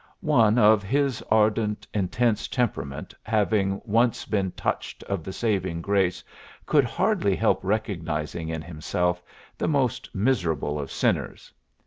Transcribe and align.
One 0.23 0.57
of 0.57 0.81
his 0.81 1.21
ardent, 1.29 1.85
intense 1.93 2.47
temperament 2.47 3.13
having 3.21 3.79
once 3.85 4.25
been 4.25 4.51
touched 4.53 5.03
of 5.03 5.23
the 5.23 5.31
saving 5.31 5.83
grace 5.83 6.23
could 6.65 6.85
hardly 6.85 7.35
help 7.35 7.63
recognizing 7.63 8.49
in 8.49 8.63
himself 8.63 9.21
the 9.59 9.67
most 9.67 10.09
miserable 10.15 10.79
of 10.79 10.91
sinners. 10.91 11.53